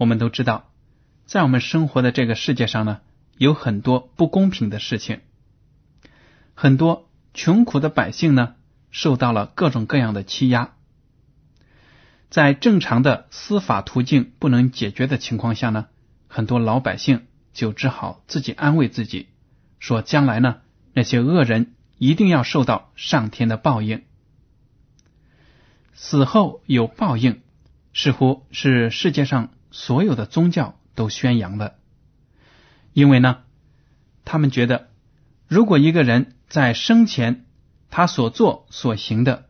[0.00, 0.72] 我们都知道，
[1.26, 3.00] 在我们生活的这个世界上呢，
[3.36, 5.20] 有很多不公平的事情，
[6.54, 8.54] 很多穷苦的百姓呢，
[8.90, 10.72] 受到了各种各样的欺压。
[12.30, 15.88] 在正常的司法途径不能解决的情况下呢，
[16.28, 19.28] 很多老百姓就只好自己安慰自己，
[19.80, 20.62] 说将来呢，
[20.94, 21.74] 那些恶人。
[21.98, 24.04] 一定要受到上天的报应，
[25.92, 27.42] 死后有报应，
[27.92, 31.78] 似乎是世界上所有的宗教都宣扬的。
[32.92, 33.38] 因为呢，
[34.24, 34.88] 他们觉得，
[35.46, 37.46] 如果一个人在生前
[37.90, 39.48] 他所做所行的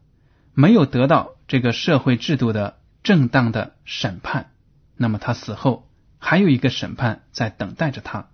[0.54, 4.52] 没有得到这个社会制度的正当的审判，
[4.96, 5.88] 那么他死后
[6.18, 8.28] 还有一个审判在等待着他。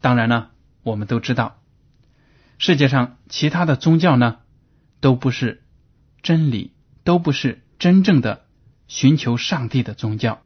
[0.00, 0.50] 当然呢，
[0.82, 1.60] 我们都知道。
[2.58, 4.38] 世界上其他的宗教呢，
[5.00, 5.64] 都不是
[6.22, 6.72] 真理，
[7.02, 8.44] 都不是真正的
[8.88, 10.42] 寻求上帝的宗教。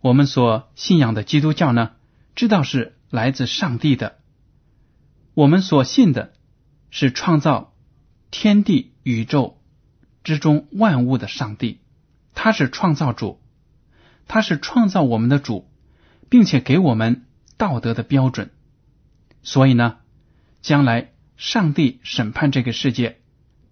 [0.00, 1.92] 我们所信仰的基督教呢，
[2.34, 4.18] 知道是来自上帝的。
[5.34, 6.32] 我们所信的
[6.90, 7.74] 是创造
[8.30, 9.60] 天地宇宙
[10.24, 11.80] 之中万物的上帝，
[12.34, 13.40] 他是创造主，
[14.26, 15.70] 他是创造我们的主，
[16.28, 17.26] 并且给我们
[17.56, 18.50] 道德的标准。
[19.42, 19.98] 所以呢。
[20.62, 23.18] 将来上帝审判这个世界，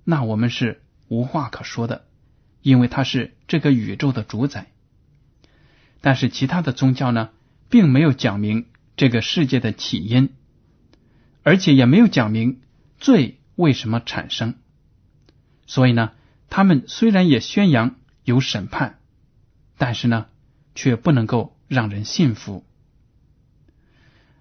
[0.02, 2.04] 那我们是无话可说的，
[2.62, 4.66] 因为他是这个宇宙的主宰。
[6.00, 7.30] 但是其他的宗教呢，
[7.68, 8.66] 并没有讲明
[8.96, 10.30] 这个世界的起因，
[11.42, 12.60] 而且也没有讲明
[12.98, 14.54] 罪为什么产生。
[15.66, 16.12] 所以呢，
[16.48, 18.98] 他们虽然也宣扬有审判，
[19.76, 20.26] 但是呢，
[20.74, 22.64] 却不能够让人信服。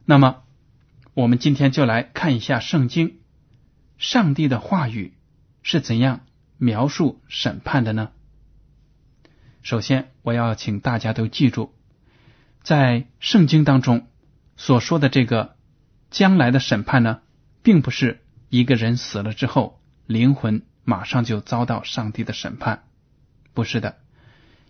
[0.06, 0.44] 那么。
[1.16, 3.18] 我们今天就来看一下圣经，
[3.98, 5.16] 上帝的话语
[5.64, 6.22] 是怎样
[6.60, 8.12] 描述审判的呢？
[9.64, 11.74] 首先，我要请大家都记住，
[12.64, 14.08] 在圣经当中
[14.58, 15.56] 所说的这个
[16.12, 17.22] 将来的审判呢，
[17.64, 22.84] 并不是一个人死了之后，灵魂马上就遭到上帝的审判，
[23.54, 23.98] 不是的，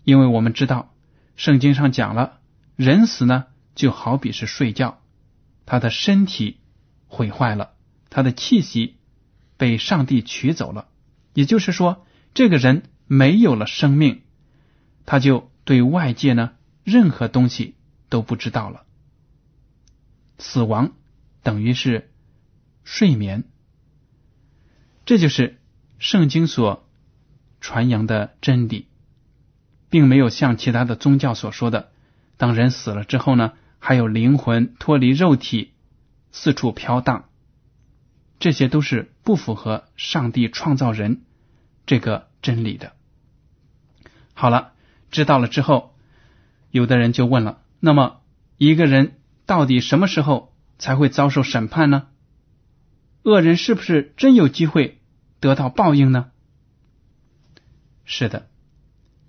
[0.03, 0.93] 因为我们知道
[1.35, 2.39] 圣经上讲了，
[2.75, 5.01] 人死呢就好比是睡觉。
[5.65, 6.59] 他的身体
[7.07, 7.73] 毁坏了，
[8.11, 8.97] 他的气息
[9.57, 10.88] 被上帝取走了，
[11.39, 14.23] 也就是说，这个人没有了生命，
[15.05, 16.51] 他就对外界呢
[16.83, 17.75] 任何东西
[18.09, 18.83] 都不知道了。
[20.37, 20.91] 死亡
[21.41, 22.11] 等于是
[22.83, 23.45] 睡眠，
[25.05, 25.61] 这就是
[25.97, 26.85] 圣经所
[27.61, 28.87] 传扬的真理，
[29.89, 31.93] 并没有像其他的宗教所说的，
[32.35, 33.53] 当人死了之后呢。
[33.81, 35.71] 还有灵魂脱离肉体，
[36.33, 37.29] 四处飘荡，
[38.37, 41.21] 这些都是不符合上帝创造人
[41.89, 42.93] 这个真理的。
[44.35, 44.73] 好了，
[45.09, 45.95] 知道了之后，
[46.69, 48.21] 有的人就问了：那么
[48.57, 52.09] 一个人到底什么时候才会遭受审判呢？
[53.23, 55.01] 恶人是不是真有机会
[55.39, 56.29] 得到报应呢？
[58.05, 58.47] 是的，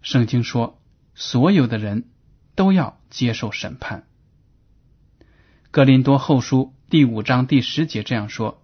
[0.03, 0.83] 圣经说，
[1.15, 2.11] 所有的人
[2.57, 4.07] 都要接受审判。
[5.71, 8.62] 格林多后书第五章第十节这样说：“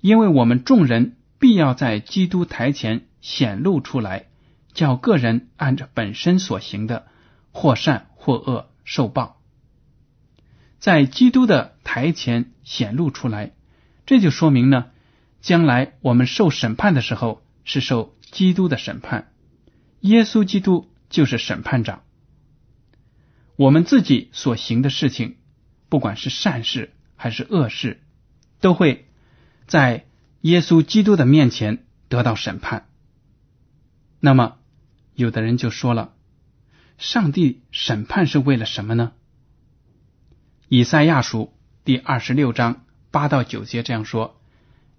[0.00, 4.26] 因为我们众人必要在基督台前显露出来，
[4.74, 7.06] 叫个人按着本身所行的
[7.50, 9.40] 或善或恶受报，
[10.78, 13.52] 在基督的台前显露出来。
[14.04, 14.90] 这就说明呢，
[15.40, 19.32] 将来我们受审判的时候是受基督的审判，
[20.00, 22.02] 耶稣基督就是审判长。
[23.54, 25.36] 我们自己所行的事情，
[25.88, 28.02] 不管是善事还是恶事，
[28.60, 29.06] 都会
[29.68, 30.06] 在
[30.40, 32.88] 耶稣基督的面前得到审判。
[34.24, 34.58] 那么，
[35.16, 36.14] 有的人就说了
[36.96, 39.10] ：“上帝审判是为了什么呢？”
[40.70, 41.52] 以赛亚书
[41.84, 44.40] 第二十六章八到九节这样说：“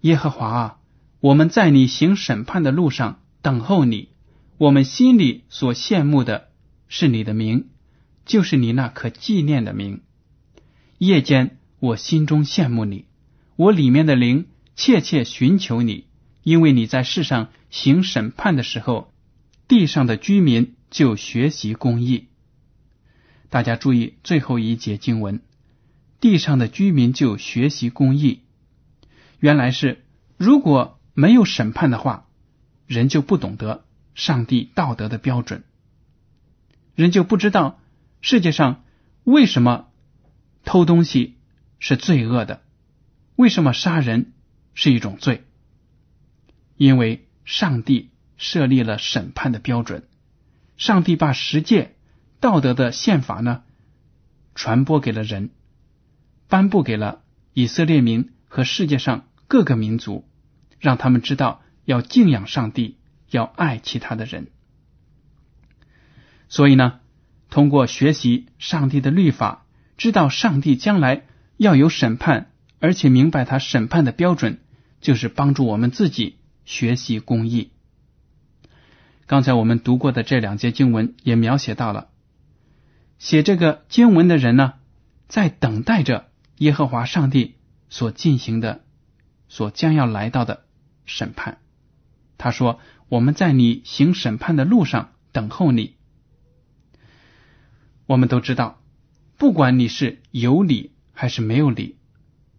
[0.01, 0.77] 耶和华啊，
[1.21, 4.09] 我们在你行审判的路上等候你，
[4.57, 6.49] 我们心里所羡慕的
[6.89, 7.69] 是你的名。”
[8.25, 10.01] 就是你那可纪念的名。
[10.97, 13.05] 夜间，我心中羡慕你，
[13.55, 16.07] 我里面的灵切切寻求你，
[16.41, 19.12] 因为你在世上行审判的时候，
[19.73, 22.27] 地上的居民就学习公义。
[23.49, 25.41] 大家注意最后一节经文：
[26.19, 28.43] 地上的居民就学习公义。
[29.39, 30.05] 原来是
[30.37, 32.27] 如果没有审判的话，
[32.85, 33.83] 人就不懂得
[34.13, 35.63] 上帝道德的标准，
[36.93, 37.79] 人就不知道。
[38.21, 38.83] 世界上
[39.23, 39.87] 为什么
[40.65, 41.37] 偷东西
[41.79, 42.61] 是罪恶的？
[43.35, 44.33] 为什么杀人
[44.75, 45.45] 是一种罪？
[46.77, 48.11] 因为上帝
[48.43, 50.03] 设立了审判的标准，
[50.75, 51.95] 上帝把十诫
[52.41, 53.63] 道德的宪法呢
[54.53, 55.51] 传播给了人，
[56.49, 57.21] 颁布给了
[57.53, 60.27] 以色列民和世界上各个民族，
[60.79, 62.97] 让他们知道要敬仰上帝，
[63.29, 64.47] 要爱其他的人。
[66.49, 66.99] 所以呢。
[67.49, 72.49] 通过学习上帝的律法，知道上帝将来要有审判，
[72.79, 74.59] 而且明白他审判的标准，
[75.01, 77.72] 就是帮助我们自己学习公义。
[79.25, 82.09] 刚才我们读过的这两节经文也描写到了，
[83.19, 84.73] 写这个经文的人呢，
[85.27, 87.55] 在等待着耶和华上帝
[87.89, 88.83] 所进行的、
[89.47, 90.65] 所将要来到的
[91.05, 91.59] 审判。
[92.37, 95.95] 他说：“我们在你行审判的路上等候你。”
[98.05, 98.81] 我们都知道，
[99.37, 101.95] 不管你是有理还是没有理，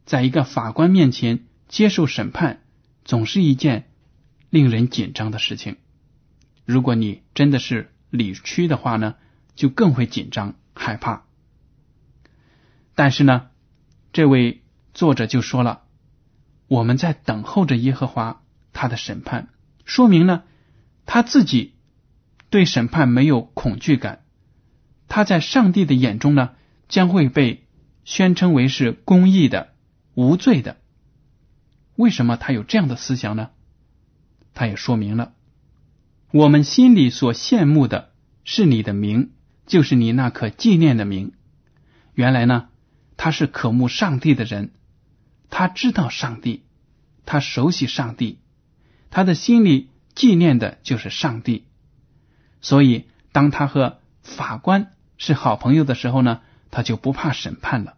[0.06, 2.62] 在一个法官面前接受审判，
[3.05, 3.90] 总是一件
[4.49, 5.76] 令人紧张的事情。
[6.64, 9.16] 如果你真的是理屈的话呢，
[9.55, 11.25] 就更会紧张害怕。
[12.94, 13.50] 但是呢，
[14.12, 14.62] 这位
[14.93, 15.82] 作者就说了，
[16.69, 19.49] 我们在等候着耶和华他的审判，
[19.84, 20.44] 说明呢，
[21.06, 21.75] 他自己
[22.50, 24.25] 对审判没有恐惧感。
[25.08, 26.55] 他在上帝的眼中呢，
[26.88, 27.66] 将会被
[28.05, 29.75] 宣称为是公义的、
[30.14, 30.78] 无罪的。
[31.96, 33.50] 为什么他有这样的思想呢？
[34.55, 35.34] 他也说明了，
[36.35, 38.11] 我们心里所羡慕的
[38.43, 39.31] 是你的名，
[39.69, 41.33] 就是你那可纪念的名。
[42.13, 42.71] 原来呢，
[43.17, 44.73] 他是渴慕上帝的人，
[45.49, 46.65] 他知道上帝，
[47.25, 48.41] 他熟悉上帝，
[49.11, 51.67] 他的心里纪念的就是上帝。
[52.61, 56.41] 所以，当他和法官是好朋友的时候呢，
[56.73, 57.95] 他就不怕审判了。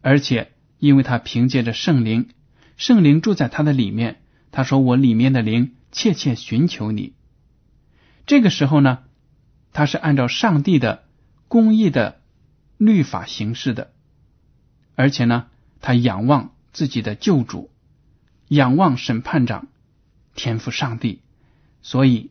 [0.00, 2.30] 而且，因为他凭借着圣灵，
[2.76, 4.22] 圣灵住在他的里面。
[4.50, 7.14] 他说：“我里面的灵切切寻求你。”
[8.26, 9.04] 这个时候呢，
[9.72, 11.04] 他是按照上帝的
[11.48, 12.20] 公义的
[12.78, 13.92] 律法行事的，
[14.96, 15.48] 而且呢，
[15.80, 17.70] 他仰望自己的救主，
[18.48, 19.68] 仰望审判长，
[20.34, 21.20] 天赋上帝，
[21.82, 22.30] 所以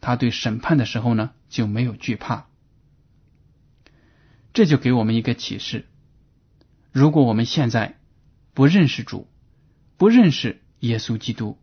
[0.00, 2.46] 他对审判的时候呢就没有惧怕。
[4.52, 5.86] 这就给我们一个启示：
[6.92, 7.98] 如果我们现在
[8.52, 9.26] 不认识主，
[9.96, 11.58] 不认识耶稣基督，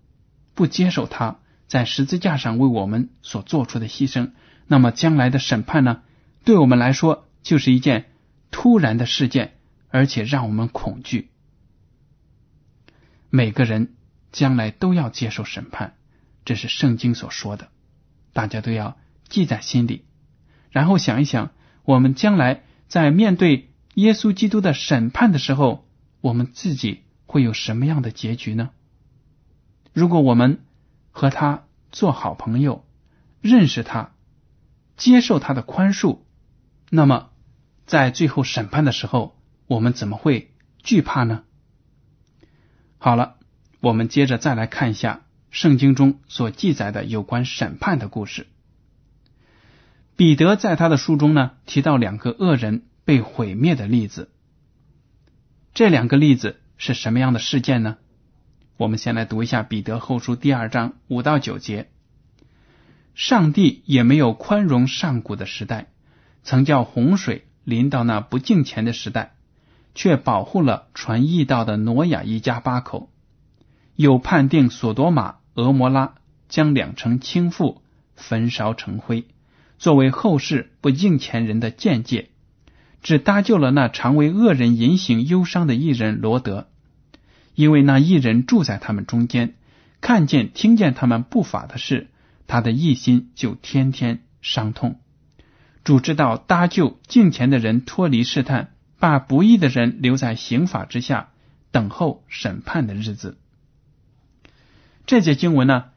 [0.60, 4.32] 不接受他在十字架上为我们所做出的牺牲，
[4.68, 6.02] 那么将来的审判呢，
[6.44, 8.08] 对我们来说就是一件
[8.52, 9.54] 突然的事件，
[9.88, 11.30] 而且让我们恐惧。
[13.30, 13.96] 每个人
[14.34, 15.94] 将来都要接受审判，
[16.44, 17.70] 这是圣经所说的，
[18.34, 18.98] 大家都要
[19.30, 20.04] 记在心里，
[20.72, 21.52] 然后想一想，
[21.86, 22.64] 我们将来。
[22.90, 25.88] 在面对耶稣基督的审判的时候，
[26.22, 28.72] 我们自己会有什么样的结局呢？
[30.00, 30.62] 如果我们
[31.12, 32.86] 和他做好朋友，
[33.42, 34.12] 认识他，
[34.96, 36.20] 接受他的宽恕，
[36.90, 37.32] 那么
[37.86, 39.36] 在最后审判的时候，
[39.68, 41.44] 我们怎么会惧怕呢？
[42.98, 43.36] 好了，
[43.82, 48.48] 我们接着再来看一下圣经中所记载的有关审判的故事。
[50.16, 54.32] 彼得在他的书中呢提到两个恶人被毁灭的例子，
[55.74, 57.98] 这两个例子是什么样的事件呢？
[58.80, 61.90] 我们先来读一下彼得后书第二章五到九节：
[63.14, 65.88] 上帝也没有宽容上古的时代，
[66.44, 69.34] 曾叫洪水临到那不敬虔的时代，
[69.96, 73.10] 却保护了传义道的挪亚一家八口，
[73.98, 76.16] 又判定索多玛、俄摩拉
[76.48, 77.80] 将两城倾覆，
[78.16, 79.26] 焚烧成灰，
[79.78, 82.30] 作为后世不敬虔人的见解，
[83.04, 86.69] 只搭救了那常为恶人引醒忧伤的艺人罗德，
[87.60, 89.56] 因为那一人住在他们中间，
[90.00, 92.08] 看见听见他们不法的事，
[92.48, 94.98] 他的一心就天天伤痛。
[95.84, 101.32] 主知道搭救敬虔的人脱离试探，把不义的人留在刑法之下，
[101.70, 103.38] 等候审判的日子。
[105.06, 105.88] 这节经文呢，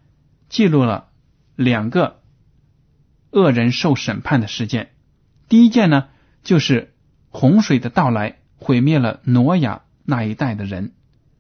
[0.48, 1.10] 记录了
[1.54, 2.22] 两个
[3.30, 4.90] 恶人受审判的事件。
[5.48, 6.08] 第一件呢，
[6.42, 6.92] 就是
[7.28, 10.90] 洪水的到来，毁灭了挪亚那一代的人。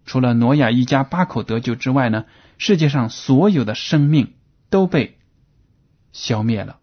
[0.04, 2.24] 除了挪亚一家八口得救之外呢，
[2.58, 4.34] 世界上所有的生命
[4.70, 5.18] 都被
[6.12, 6.78] 消灭了。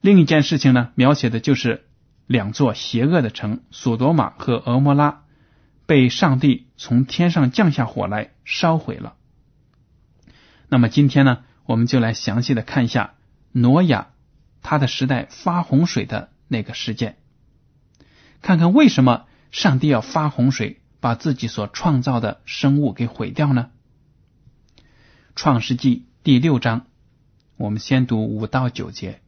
[0.00, 1.86] 另一件事情呢，描写的就是
[2.26, 5.24] 两座邪恶的城——索多玛和俄摩拉，
[5.86, 9.16] 被上帝从天上降下火来烧毁了。
[10.68, 13.14] 那么今天呢，我们就来详细的看一下
[13.52, 14.08] 挪亚
[14.62, 17.16] 他的时代发洪水的那个事件，
[18.40, 23.70] 看看为什么上帝要发洪水，把自己所创造的生物给毁掉呢？
[25.34, 26.86] 创世纪第六章，
[27.56, 29.20] 我们先读五到九节。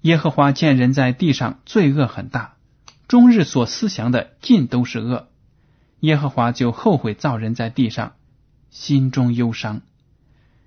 [0.00, 2.56] 耶和华见人在地上罪恶很大，
[3.08, 5.28] 终日所思想的尽都是恶。
[6.00, 8.14] 耶和华就后悔造人在地上，
[8.70, 9.82] 心中忧伤。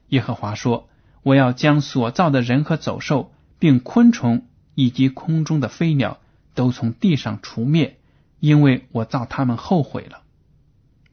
[0.10, 0.90] 耶和华说
[1.24, 6.20] ：“我要将所造的人和走兽，并昆虫以及空中的飞鸟，
[6.54, 8.01] 都从地上除灭，
[8.42, 10.24] 因为我造他们后悔了。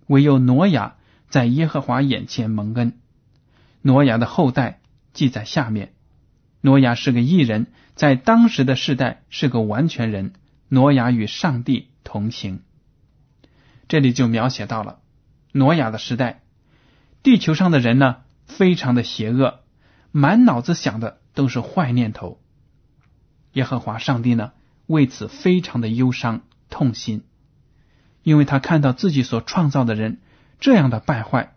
[0.09, 0.97] 唯有挪亚
[1.29, 2.99] 在耶和华眼前蒙恩。
[3.83, 4.81] 挪亚的后代
[5.13, 5.95] 记在下面。
[6.61, 7.69] 挪亚是个异人。”
[7.99, 10.35] 在当时的世代是个完全人，
[10.69, 12.63] 挪亚与上帝同行。
[13.89, 15.01] 这里就描写到了
[15.51, 16.43] 挪亚的时代，
[17.25, 19.65] 地球上的人呢非常的邪恶，
[20.13, 22.41] 满脑子想的都是坏念头。
[23.55, 24.53] 耶和华上帝呢
[24.87, 27.25] 为此非常的忧伤痛心，
[28.23, 30.21] 因为他看到自己所创造的人
[30.61, 31.55] 这样的败坏，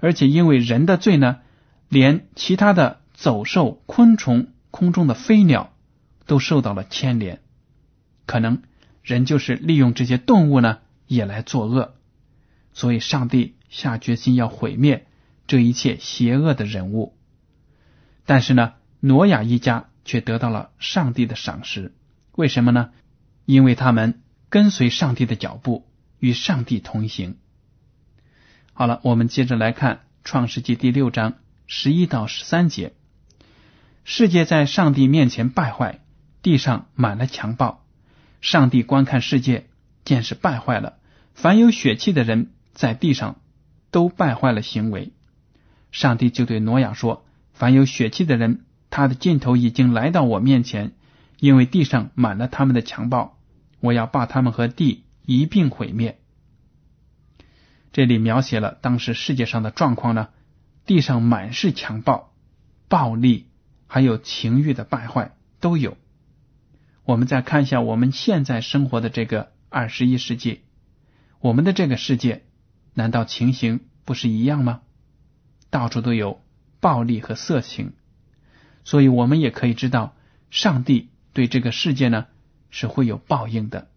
[0.00, 1.38] 而且因为人的罪呢，
[1.88, 4.48] 连其他的走兽、昆虫。
[4.70, 5.72] 空中的飞鸟
[6.26, 7.40] 都受到了牵连，
[8.26, 8.62] 可能
[9.02, 11.94] 人就是利用这些动物呢，也来作恶，
[12.74, 15.06] 所以上帝下决心要毁灭
[15.46, 17.16] 这一切邪恶的人物。
[18.26, 21.94] 但是呢，挪亚一家却得到了上帝的赏识，
[22.36, 22.90] 为什么呢？
[23.48, 25.86] 因为他们跟随上帝的脚步，
[26.18, 27.38] 与上帝同行。
[28.74, 31.36] 好了，我们接着来看创世纪第六章
[31.66, 32.92] 十一到十三节。
[34.04, 36.00] 世界在上帝面前败坏，
[36.42, 37.86] 地上满了强暴。
[38.42, 39.66] 上帝观看世界，
[40.04, 40.98] 见是败坏了。
[41.32, 43.40] 凡有血气的人在地上
[43.90, 45.14] 都败坏了行为。
[45.90, 47.24] 上帝就对挪亚说
[47.54, 50.92] ：“凡有血气的人，他的尽头已经来到我面前，
[51.38, 53.37] 因为地上满了他们的强暴，
[53.80, 56.20] 我要把他们和地一并毁灭。”
[57.92, 60.28] 这里描写了当时世界上的状况呢，
[60.86, 62.34] 地上满是强暴、
[62.88, 63.46] 暴力。
[63.90, 65.96] 还有情欲的败坏都有。
[67.04, 70.60] 我们再看一下我们现在生活的这个二十一世纪，
[71.40, 72.44] 我们的这个世界
[72.92, 74.82] 难道情形不是一样吗？
[75.70, 76.42] 到处都有
[76.80, 77.94] 暴力和色情，
[78.84, 80.14] 所以我们也可以知道，
[80.50, 82.26] 上帝对这个世界呢
[82.70, 83.88] 是会有报应的。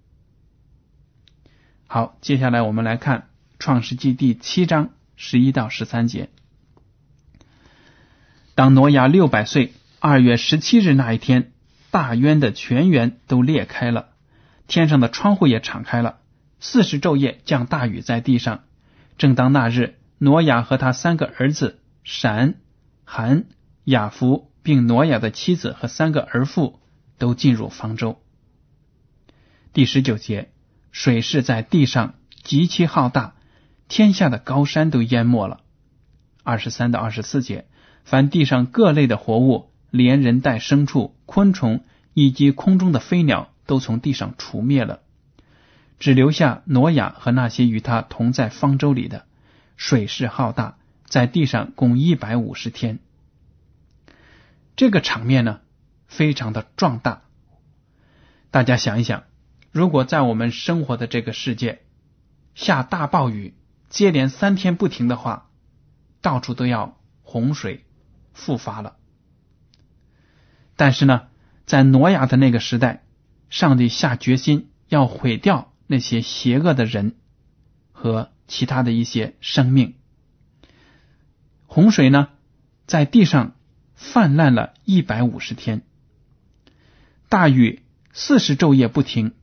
[1.88, 6.30] 好，接下来我们来看创世纪第七章十一到十三节。
[8.56, 9.74] 当挪亚六百岁。
[10.04, 11.52] 二月十七日那一天，
[11.92, 14.08] 大渊的泉源都裂开了，
[14.66, 16.18] 天上的窗户也敞开了。
[16.60, 18.64] 四十昼夜降大雨在地上。
[19.20, 22.56] 正当那日，挪亚和他三个儿子闪、
[23.04, 23.46] 含、
[23.84, 26.80] 雅弗，并挪亚的妻子和三个儿妇
[27.20, 28.20] 都进入方舟。
[29.74, 30.52] 第十九节，
[30.92, 33.36] 水势在地上极其浩大，
[33.88, 35.62] 天下的高山都淹没了。
[36.44, 37.68] 二十三到二十四节，
[38.04, 39.72] 凡地上各类的活物。
[39.90, 45.02] 连人带牲畜、昆虫以及空中的飞鸟都从地上除灭了，
[46.00, 49.26] 只留下挪亚和那些与他同在方舟里的。
[49.76, 53.00] 水势浩大，在地上共一百五十天。
[54.78, 55.60] 这个场面呢，
[56.08, 57.24] 非常的壮大。
[58.50, 59.24] 大家想一想，
[59.72, 61.82] 如果在我们生活的这个世界
[62.56, 63.54] 下大暴雨，
[63.90, 65.50] 接连三天不停的话，
[66.22, 67.86] 到处都要洪水
[68.34, 68.98] 复发了。
[70.76, 71.28] 但是呢，
[71.66, 73.04] 在挪亚的那个时代，
[73.50, 77.16] 上帝下决心要毁掉那些邪恶的人
[77.92, 79.96] 和其他的一些生命。
[81.66, 82.28] 洪水呢，
[82.88, 83.56] 在地上
[83.96, 85.84] 泛滥了一百五十天，
[87.30, 89.34] 大雨四十昼夜不停，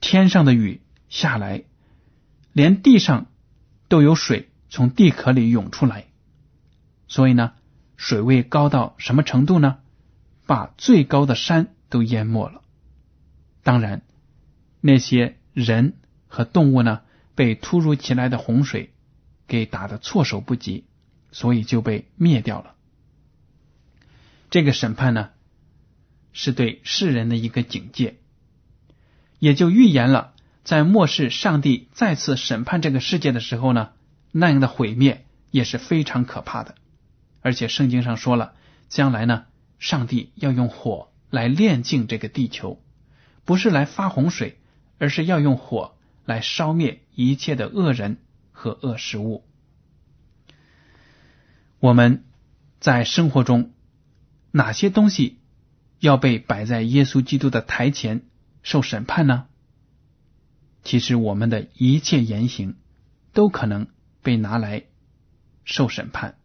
[0.00, 1.64] 天上的雨下来，
[2.52, 3.26] 连地上
[3.88, 6.06] 都有水从地壳里涌出来，
[7.08, 7.52] 所以呢，
[7.96, 9.78] 水位高到什么程度呢？
[10.46, 12.62] 把最高的山都淹没了。
[13.62, 14.02] 当然，
[14.80, 15.94] 那些人
[16.28, 17.00] 和动物呢，
[17.34, 18.92] 被突如其来的洪水
[19.48, 20.84] 给打得措手不及，
[21.32, 22.74] 所以就被灭掉了。
[24.50, 25.30] 这个审判呢，
[26.32, 28.18] 是对世人的一个警戒，
[29.38, 30.32] 也就预言了
[30.64, 33.90] 在末世上帝再次审判这个世界的时候呢，
[34.32, 36.74] 那样的毁灭也是非常可怕的。
[37.42, 38.54] 而且圣经上说了，
[38.88, 39.44] 将来呢。
[39.78, 42.82] 上帝要用火来炼净这个地球，
[43.44, 44.58] 不是来发洪水，
[44.96, 48.16] 而是要用火来烧灭一切的恶人
[48.52, 49.44] 和恶食物。
[51.78, 52.24] 我们
[52.80, 53.74] 在生活中
[54.50, 55.40] 哪些东西
[56.00, 58.22] 要被摆在耶稣基督的台前
[58.66, 59.46] 受审判呢？
[60.82, 62.74] 其实我们的一切言行
[63.32, 63.86] 都可能
[64.22, 64.86] 被拿来
[65.64, 66.36] 受审判。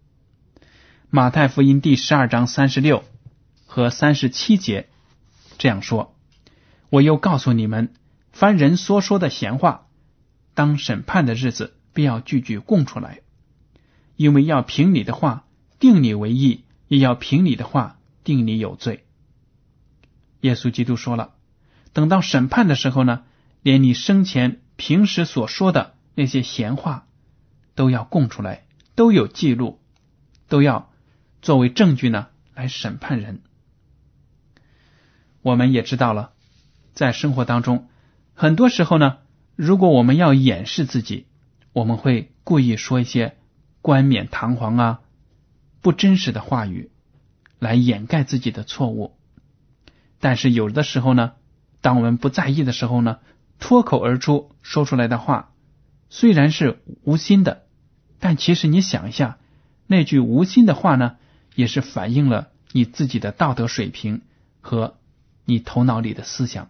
[1.10, 3.04] 马太福音第十二章三十六。
[3.66, 4.88] 和三十七节
[5.58, 6.16] 这样说
[6.92, 7.92] ：“我又告诉你们，
[8.32, 9.88] 凡人所说的闲话，
[10.54, 13.22] 当审判的日子，必要句句供出来，
[14.16, 15.48] 因为要凭你的话
[15.80, 19.08] 定你为义，也要凭你的话定你有罪。”
[20.42, 21.34] 耶稣基督说了
[21.94, 23.24] ：“等到审判的时候呢，
[23.62, 27.08] 连你生前平时所说的那些闲话，
[27.76, 29.80] 都要供出来，都有记录，
[30.48, 30.92] 都要
[31.42, 33.42] 作为证据呢，来审判人。”
[35.44, 36.34] 我们也知道了，
[36.94, 37.90] 在生活当中，
[38.36, 39.18] 很多时候呢，
[39.56, 41.26] 如果我们要掩饰自己，
[41.74, 43.38] 我们会故意说一些
[43.82, 45.02] 冠冕堂皇啊、
[45.82, 46.92] 不真实的话语，
[47.58, 49.18] 来掩盖自己的错误。
[50.20, 51.34] 但是有的时候呢，
[51.82, 53.20] 当我们不在意的时候呢，
[53.60, 55.52] 脱口而出说出来的话，
[56.10, 57.64] 虽然是无心的，
[58.20, 59.38] 但其实你想一下，
[59.88, 61.18] 那句无心的话呢，
[61.56, 64.22] 也是反映了你自己的道德水平
[64.62, 64.96] 和。
[65.44, 66.70] 你头脑里的思想，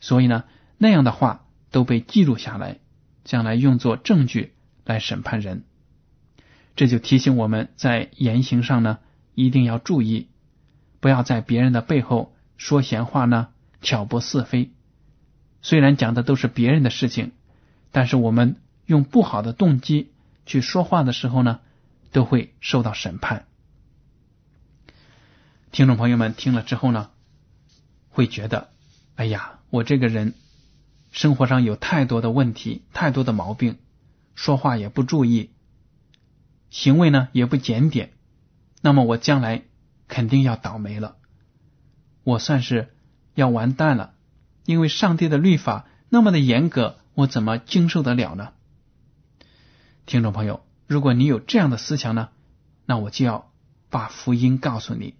[0.00, 0.44] 所以呢，
[0.76, 2.78] 那样的话都被记录下来，
[3.24, 4.52] 将来用作证据
[4.84, 5.64] 来审判人。
[6.76, 8.98] 这就提醒我们在言行上呢，
[9.34, 10.28] 一定要注意，
[11.00, 13.48] 不要在别人的背后说闲话呢，
[13.80, 14.70] 挑拨是非。
[15.62, 17.32] 虽然讲的都是别人的事情，
[17.90, 20.10] 但是我们用不好的动机
[20.46, 21.60] 去说话的时候呢，
[22.12, 23.46] 都会受到审判。
[25.70, 27.10] 听众朋友们听了之后呢？
[28.12, 28.70] 会觉得，
[29.14, 30.34] 哎呀，我这个人
[31.12, 33.78] 生活上有太多的问题，太多的毛病，
[34.34, 35.50] 说话也不注意，
[36.70, 38.12] 行为呢也不检点，
[38.80, 39.62] 那么我将来
[40.08, 41.16] 肯定要倒霉了，
[42.24, 42.92] 我算是
[43.34, 44.14] 要完蛋了，
[44.64, 48.52] 因为上帝的律法那么的严格，我怎么经受得了呢？
[50.06, 52.28] 听众朋友，如果你有这样的思想呢，
[52.86, 53.52] 那我就要
[53.88, 55.14] 把福音告诉你，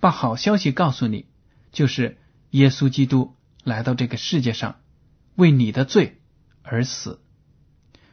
[0.00, 1.26] 把好消息告诉你，
[1.72, 2.18] 就是。
[2.50, 4.76] 耶稣基督来到这个世界上，
[5.34, 6.20] 为你的罪
[6.62, 7.20] 而死。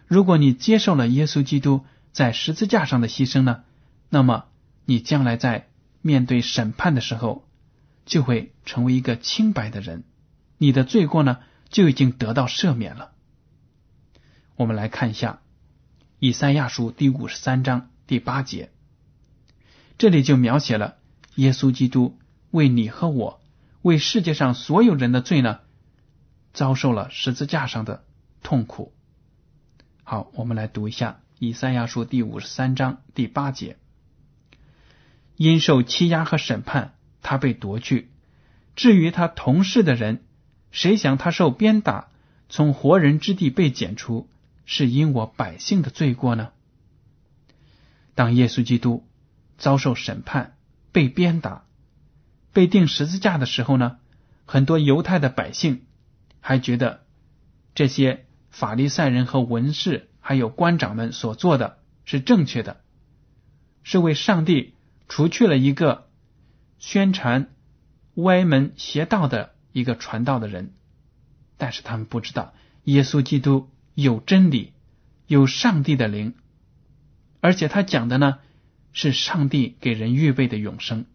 [0.07, 3.63] 如果你接受了耶稣基督在十字架上的牺牲呢，
[4.09, 4.45] 那么
[4.85, 5.69] 你将来在
[6.01, 7.47] 面对审判的时候，
[8.05, 10.03] 就会成为一个清白的人，
[10.57, 11.39] 你的罪过呢
[11.69, 13.11] 就已经得到赦免了。
[14.55, 15.41] 我们来看一下
[16.19, 18.71] 以赛亚书第五十三章第八节，
[19.97, 20.97] 这里就描写了
[21.35, 22.19] 耶稣基督
[22.51, 23.41] 为你和我。
[23.81, 25.59] 为世界上所有人的罪呢，
[26.53, 28.05] 遭受了十字架上的
[28.41, 28.93] 痛苦。
[30.03, 33.77] 好，我们来读一下《以赛亚书》第五十三章第八节：
[35.35, 38.05] 因受欺压和审判，他被夺去；
[38.75, 40.21] 至于他同事的人，
[40.69, 42.09] 谁想他受鞭打，
[42.49, 44.29] 从活人之地被剪除，
[44.65, 46.51] 是因我百姓的罪过呢？
[48.13, 49.07] 当耶稣基督
[49.57, 50.55] 遭受审判，
[50.91, 51.63] 被鞭打。
[52.51, 53.97] 被钉十字架的时候呢，
[54.45, 55.85] 很多犹太的百姓
[56.39, 57.03] 还觉得
[57.73, 62.81] 这些法利赛人和文士还有官长们所做的是正确的，
[63.81, 64.75] 是为上帝
[65.09, 66.07] 除去了一个
[66.85, 67.49] 宣传
[68.15, 70.73] 歪门邪道的一个传道的人。
[71.55, 74.73] 但是他们不知道，耶稣基督有真理，
[75.25, 76.35] 有上帝的灵，
[77.39, 78.39] 而且他讲的呢
[78.91, 81.05] 是上帝给人预备的永生。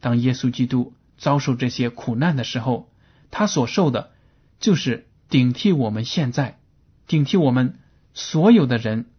[0.00, 2.90] 当耶稣基督遭受这些苦难的时候，
[3.30, 4.12] 他所受的
[4.60, 6.58] 就是顶替我们现在
[7.06, 7.78] 顶替我们
[8.14, 9.10] 所有的人，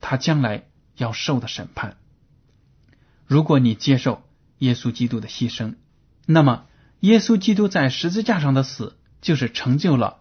[0.00, 0.64] 他将来
[0.96, 1.96] 要受的审判。
[3.26, 4.25] 如果你接受
[4.58, 5.74] 耶稣基督的牺牲，
[6.26, 6.66] 那么
[7.00, 10.20] 耶稣基督在十字架上的死，就是成就了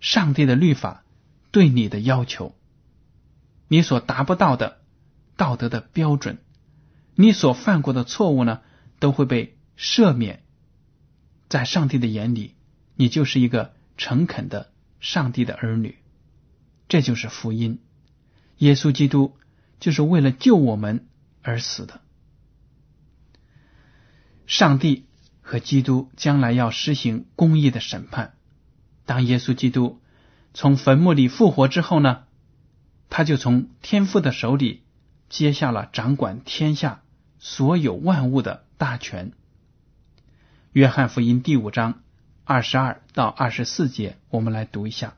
[0.00, 1.04] 上帝的律法
[1.50, 2.54] 对你的要求，
[3.68, 4.80] 你所达不到的
[5.36, 6.38] 道德的标准，
[7.14, 8.60] 你所犯过的错误呢，
[8.98, 10.42] 都会被赦免。
[11.48, 12.54] 在上帝的眼里，
[12.94, 15.98] 你就是一个诚恳的上帝的儿女。
[16.88, 17.80] 这就是福音，
[18.58, 19.34] 耶稣基督
[19.80, 21.08] 就是为了救我们
[21.40, 22.01] 而死的。
[24.46, 25.06] 上帝
[25.40, 28.34] 和基督将来要实行公义的审判。
[29.06, 30.00] 当耶稣基督
[30.54, 32.24] 从坟墓里复活之后呢，
[33.08, 34.82] 他就从天父的手里
[35.28, 37.02] 接下了掌管天下
[37.38, 39.32] 所有万物的大权。
[40.72, 42.02] 约翰福音第五章
[42.44, 45.14] 二十二到二十四节，我们来读一下：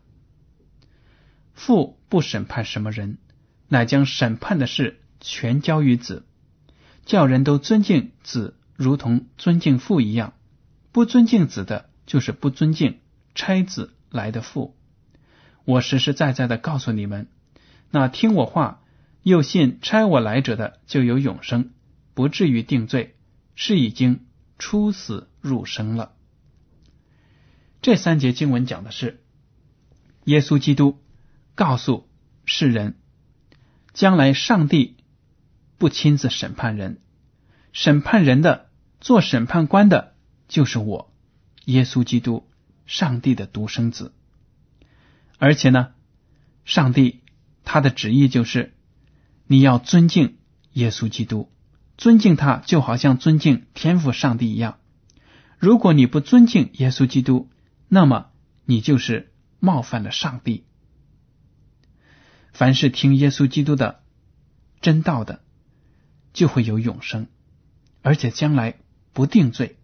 [1.53, 3.19] 父不审判什么人，
[3.69, 6.25] 乃将审判的事全交于子，
[7.05, 8.57] 叫人都尊敬子。
[8.77, 10.35] 如同尊敬父一样，
[10.93, 13.01] 不尊敬子的，就是不尊敬
[13.35, 14.77] 差子来的父。
[15.65, 17.29] 我实实在在的告诉你们，
[17.91, 18.83] 那听我话
[19.23, 21.71] 又信差我来者的，就有永生，
[22.15, 23.17] 不至于定罪，
[23.55, 24.27] 是已经
[24.59, 26.13] 出死入生了。
[27.81, 29.23] 这三节经文讲的是，
[30.25, 30.99] 耶稣基督
[31.55, 32.09] 告诉
[32.45, 32.97] 世人，
[33.93, 34.97] 将来上帝
[35.79, 37.01] 不亲自审判人。
[37.75, 40.15] 审判人的做审判官的
[40.47, 41.13] 就是我，
[41.65, 42.49] 耶稣基督，
[42.87, 44.15] 上帝的独生子。
[45.39, 45.89] 而且呢，
[46.65, 47.21] 上帝
[47.65, 48.75] 他的旨意就是
[49.49, 50.39] 你要尊敬
[50.73, 51.51] 耶稣基督，
[51.99, 54.79] 尊敬他就好像尊敬天赋上帝一样。
[55.59, 57.51] 如果你不尊敬耶稣基督，
[57.89, 58.31] 那么
[58.65, 60.65] 你就是冒犯了上帝。
[62.53, 64.05] 凡是听耶稣基督的
[64.81, 65.43] 真道的，
[66.33, 67.27] 就会有永生。
[68.05, 68.75] 而且将来
[69.15, 69.79] 不定罪，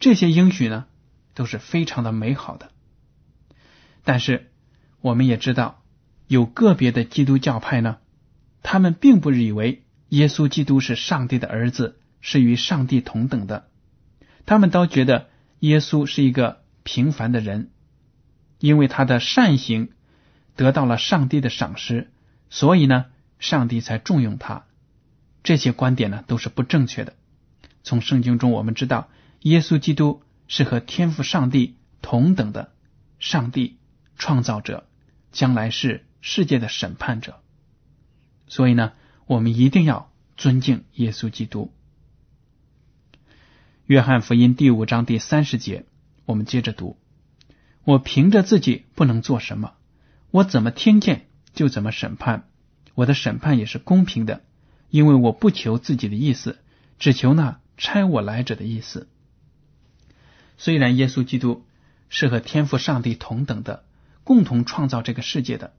[0.00, 0.86] 这些应许呢
[1.32, 2.72] 都是非常的美好的。
[4.02, 4.50] 但是
[5.00, 5.84] 我们也知道，
[6.26, 7.98] 有个别的基督教派呢，
[8.64, 13.68] 他们并不以为耶稣基督是上帝的儿子，是与上帝同等的。
[14.44, 17.70] 他们都觉得耶稣是一个平凡的人，
[18.58, 19.92] 因为他的善行
[20.56, 22.10] 得到了上帝的赏识，
[22.50, 23.06] 所以呢，
[23.38, 24.66] 上帝才重用他。
[25.44, 27.14] 这些观点呢都是不正确的。
[27.84, 29.10] 从圣经中我们知道，
[29.42, 32.72] 耶稣基督是和天赋上帝同等的
[33.18, 33.78] 上帝
[34.16, 34.88] 创造者，
[35.30, 37.42] 将来是世界的审判者。
[38.46, 38.92] 所以呢，
[39.26, 41.72] 我们一定要尊敬耶稣基督。
[43.84, 45.84] 约翰福音第五章第三十节，
[46.24, 46.96] 我们接着读：
[47.84, 49.74] 我凭着自己不能做什么，
[50.30, 52.48] 我怎么听见就怎么审判，
[52.94, 54.42] 我的审判也是公平的。
[54.94, 56.60] 因为我不求自己的意思，
[57.00, 59.08] 只求那差我来者的意思。
[60.56, 61.66] 虽然耶稣基督
[62.08, 63.84] 是和天赋上帝同等的，
[64.22, 65.74] 共同创造这个世界的，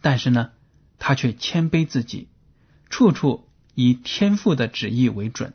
[0.00, 0.52] 但是呢，
[0.98, 2.28] 他却谦卑自己，
[2.88, 5.52] 处处以天赋的旨意为准。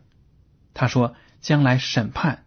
[0.76, 2.46] 他说：“将来审判，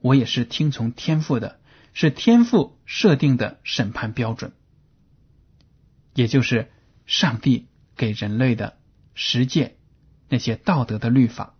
[0.00, 1.60] 我也是听从天赋的，
[1.94, 4.50] 是天赋设定的审判标准，
[6.14, 6.68] 也就是
[7.06, 8.76] 上帝给人类的
[9.14, 9.76] 实践。”
[10.30, 11.54] 那些道德的律法，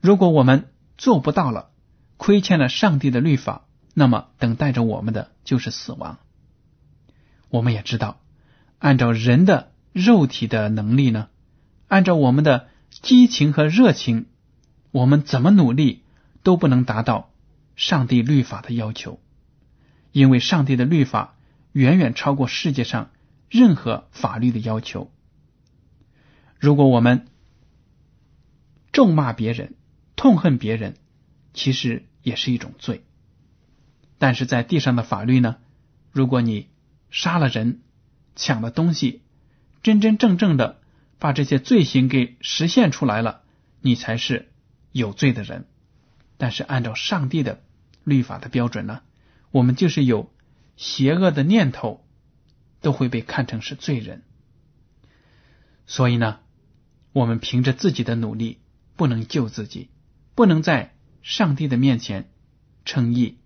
[0.00, 1.70] 如果我们做不到了，
[2.16, 6.18] 亏欠了上帝的律法，那么等待着我们的就是死亡。
[7.50, 8.20] 我们也知道，
[8.78, 11.28] 按照人的肉体的能力呢，
[11.88, 14.26] 按照我们的激情和热情，
[14.92, 16.04] 我们怎么努力
[16.44, 17.32] 都不能达到
[17.74, 19.20] 上帝律法的要求，
[20.12, 21.34] 因为上帝的律法
[21.72, 23.10] 远远超过世界上
[23.50, 25.10] 任何法律的要求。
[26.60, 27.26] 如果我们
[28.98, 29.76] 咒骂别人、
[30.16, 30.96] 痛恨别人，
[31.54, 33.04] 其实也是一种罪。
[34.18, 35.58] 但是在地上的法律呢？
[36.10, 36.66] 如果你
[37.08, 37.80] 杀了人、
[38.34, 39.22] 抢了东西，
[39.84, 40.80] 真真正正的
[41.20, 43.42] 把这些罪行给实现出来了，
[43.80, 44.50] 你才是
[44.90, 45.68] 有罪的人。
[46.36, 47.62] 但是按照上帝的
[48.02, 49.02] 律法的标准呢，
[49.52, 50.34] 我们就是有
[50.76, 52.04] 邪恶的念头，
[52.80, 54.24] 都会被看成是罪人。
[55.86, 56.40] 所以呢，
[57.12, 58.58] 我们凭着自己的努力。
[58.98, 59.90] 不能救自己，
[60.34, 62.30] 不能在上帝的面前
[62.84, 63.38] 称义，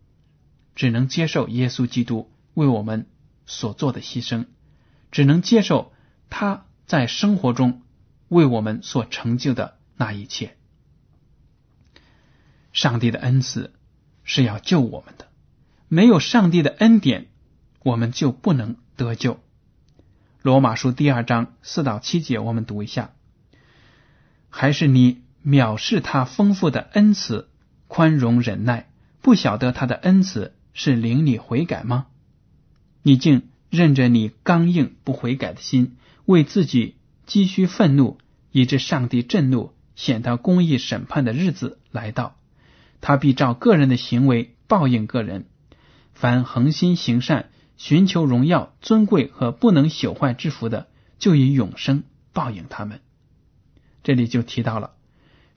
[0.74, 3.06] 只能接受耶稣基督为我们
[3.44, 4.46] 所做的牺牲，
[5.10, 5.92] 只能接受
[6.30, 7.82] 他在生活中
[8.28, 10.56] 为我们所成就的那一切。
[12.72, 13.74] 上帝的恩赐
[14.24, 15.28] 是要救我们的，
[15.88, 17.28] 没有上帝的恩典，
[17.82, 19.38] 我们就不能得救。
[20.40, 23.12] 罗马书第二章四到七节，我们读一下。
[24.48, 27.48] 还是你藐视他丰富的恩慈、
[27.88, 28.88] 宽容、忍耐，
[29.20, 32.06] 不晓得他的恩慈是领你悔改吗？
[33.02, 38.18] 你竟任着你刚硬不悔改的心，为自己积蓄愤怒，
[38.50, 42.36] 以致上帝震怒，显他公义审判的日子来到，
[43.00, 45.46] 他必照个人的行为报应个人。
[46.12, 47.48] 凡恒心行善。
[47.78, 50.86] 寻求荣耀、尊贵和不能朽坏之福的，
[51.18, 53.00] 就以永生报应他们。
[54.04, 54.92] 这里就提到了，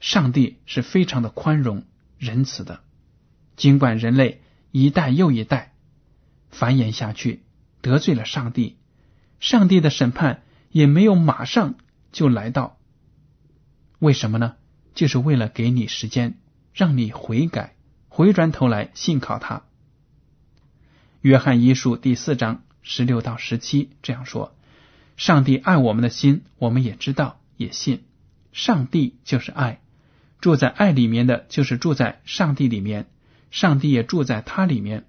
[0.06, 1.84] 上帝是非常的宽容、
[2.16, 2.84] 仁慈的。
[3.56, 4.40] 尽管人类
[4.70, 5.74] 一代又一代
[6.48, 7.42] 繁衍下去，
[7.80, 8.76] 得罪了上帝，
[9.40, 11.74] 上帝的审判也没有马上
[12.12, 12.78] 就来到。
[13.98, 14.54] 为什么呢？
[14.94, 16.38] 就是为了给你时间，
[16.72, 17.74] 让你悔改，
[18.08, 19.64] 回转头来信靠他。
[21.20, 24.56] 约翰一书第四章十六到十七这样说
[25.18, 28.04] ：“上帝爱我们的心，我们也知道，也信。
[28.52, 29.80] 上帝就是爱，
[30.46, 33.08] 住在爱里面的就是住在上帝里面，
[33.50, 35.08] 上帝也住在他里面。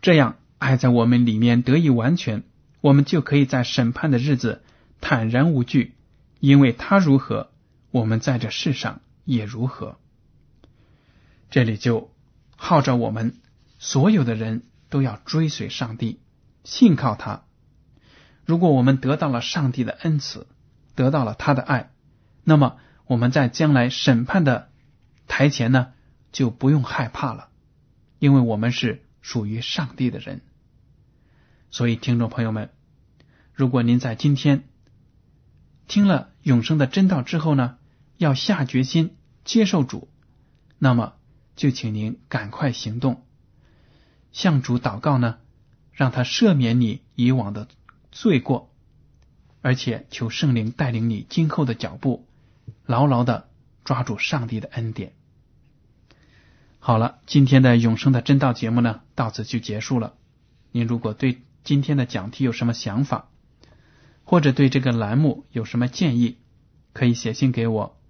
[0.00, 2.42] 这样，爱在我们里面得以完全，
[2.80, 4.64] 我们就可以在审判的日子
[5.00, 5.94] 坦然无惧，
[6.40, 7.52] 因为他如何，
[7.92, 10.00] 我们在这世上也如何。”
[11.48, 12.10] 这里就
[12.56, 13.36] 号召我们
[13.78, 14.64] 所有的人。
[14.90, 16.20] 都要追随上帝，
[16.64, 17.44] 信靠他。
[18.44, 20.46] 如果我们得到了上帝的恩赐，
[20.94, 21.92] 得到了他的爱，
[22.44, 24.70] 那么我们在将来审判的
[25.28, 25.92] 台前呢，
[26.30, 27.48] 就不用害怕了，
[28.18, 30.40] 因为我们是属于上帝的人。
[31.70, 32.70] 所以，听众朋友们，
[33.52, 34.64] 如果您在今天
[35.88, 37.78] 听了永生的真道之后呢，
[38.16, 40.08] 要下决心接受主，
[40.78, 41.14] 那么
[41.56, 43.24] 就请您赶快行动。
[44.32, 45.38] 向主祷告呢，
[45.92, 47.68] 让他赦免你以往的
[48.10, 48.72] 罪过，
[49.60, 52.26] 而且求圣灵带领你今后的脚步，
[52.84, 53.48] 牢牢的
[53.84, 55.12] 抓住上帝的恩典。
[56.78, 60.14] 好了，今天的永生的真道节目呢，到此就结束了。
[60.70, 63.28] 您如果对今天的讲题有什么想法，
[64.24, 66.38] 或者对这个栏目有什么建议，
[66.92, 68.00] 可以写信给我。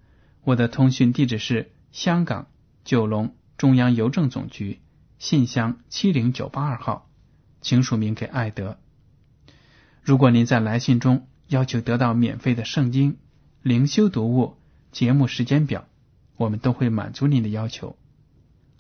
[0.42, 2.48] 我的通讯地址是香港
[2.84, 4.80] 九龙中央邮政总局。
[5.18, 7.08] 信箱七零九八二号，
[7.60, 8.80] 请署名给艾德。
[10.02, 13.18] 如果您在来信中要求得到免费的圣经
[13.62, 14.56] 灵修读物、
[14.90, 15.86] 节目时间表，
[16.36, 17.96] 我们都会满足您的要求。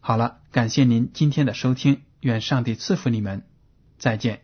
[0.00, 3.44] 好了，感谢您今天的收听，愿上帝赐福你们，
[3.98, 4.42] 再见。